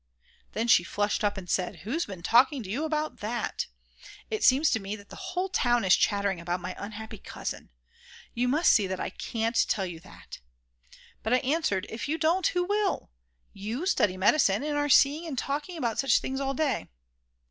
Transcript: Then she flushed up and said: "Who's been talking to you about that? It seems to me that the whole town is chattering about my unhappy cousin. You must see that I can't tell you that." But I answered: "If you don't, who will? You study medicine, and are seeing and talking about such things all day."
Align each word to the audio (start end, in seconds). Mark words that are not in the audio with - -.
Then 0.53 0.67
she 0.67 0.83
flushed 0.83 1.23
up 1.23 1.37
and 1.37 1.47
said: 1.47 1.81
"Who's 1.81 2.07
been 2.07 2.23
talking 2.23 2.63
to 2.63 2.69
you 2.71 2.85
about 2.85 3.19
that? 3.19 3.67
It 4.31 4.43
seems 4.43 4.71
to 4.71 4.79
me 4.79 4.95
that 4.95 5.09
the 5.09 5.15
whole 5.15 5.47
town 5.47 5.85
is 5.85 5.95
chattering 5.95 6.39
about 6.41 6.59
my 6.59 6.73
unhappy 6.79 7.19
cousin. 7.19 7.69
You 8.33 8.47
must 8.47 8.71
see 8.71 8.87
that 8.87 8.99
I 8.99 9.11
can't 9.11 9.55
tell 9.69 9.85
you 9.85 9.99
that." 9.99 10.39
But 11.21 11.33
I 11.35 11.39
answered: 11.41 11.85
"If 11.87 12.07
you 12.07 12.17
don't, 12.17 12.47
who 12.47 12.63
will? 12.63 13.11
You 13.53 13.85
study 13.85 14.17
medicine, 14.17 14.63
and 14.63 14.75
are 14.75 14.89
seeing 14.89 15.27
and 15.27 15.37
talking 15.37 15.77
about 15.77 15.99
such 15.99 16.17
things 16.19 16.39
all 16.39 16.55
day." 16.55 16.87